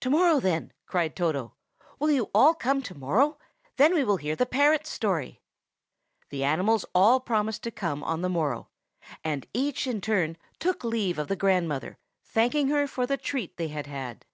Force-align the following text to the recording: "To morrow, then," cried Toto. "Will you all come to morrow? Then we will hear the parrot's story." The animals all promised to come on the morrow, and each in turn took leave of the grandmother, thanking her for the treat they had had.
"To 0.00 0.10
morrow, 0.10 0.38
then," 0.38 0.74
cried 0.84 1.16
Toto. 1.16 1.54
"Will 1.98 2.10
you 2.10 2.30
all 2.34 2.52
come 2.52 2.82
to 2.82 2.94
morrow? 2.94 3.38
Then 3.78 3.94
we 3.94 4.04
will 4.04 4.18
hear 4.18 4.36
the 4.36 4.44
parrot's 4.44 4.90
story." 4.90 5.40
The 6.28 6.44
animals 6.44 6.84
all 6.94 7.20
promised 7.20 7.62
to 7.62 7.70
come 7.70 8.04
on 8.04 8.20
the 8.20 8.28
morrow, 8.28 8.68
and 9.24 9.46
each 9.54 9.86
in 9.86 10.02
turn 10.02 10.36
took 10.58 10.84
leave 10.84 11.18
of 11.18 11.28
the 11.28 11.36
grandmother, 11.36 11.96
thanking 12.22 12.68
her 12.68 12.86
for 12.86 13.06
the 13.06 13.16
treat 13.16 13.56
they 13.56 13.68
had 13.68 13.86
had. 13.86 14.26